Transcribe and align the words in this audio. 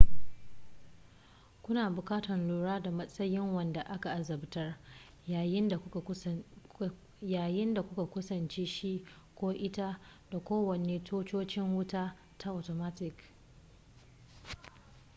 kuna 1.63 1.89
buƙatar 1.89 2.37
lura 2.39 2.79
da 2.79 2.91
matsayin 2.91 3.53
wanda 3.53 3.81
aka 3.85 4.11
azabtar 4.11 4.77
yayin 7.27 7.73
da 7.73 7.83
kuka 7.85 8.05
kusanci 8.05 8.65
shi 8.67 9.05
ko 9.35 9.51
ita 9.53 9.99
da 10.31 10.39
kowane 10.39 11.03
tutocin 11.03 11.75
wuta 11.75 12.15
ta 12.37 12.51
atomatik 12.59 13.23